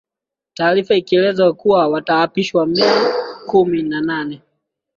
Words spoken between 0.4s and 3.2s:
Taarifa ikieleza kuwa wataapishwa Mei